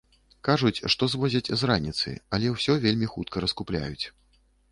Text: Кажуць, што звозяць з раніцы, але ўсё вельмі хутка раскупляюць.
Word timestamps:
Кажуць, 0.47 0.79
што 0.93 1.09
звозяць 1.13 1.53
з 1.63 1.69
раніцы, 1.73 2.15
але 2.37 2.47
ўсё 2.55 2.79
вельмі 2.87 3.11
хутка 3.13 3.45
раскупляюць. 3.47 4.05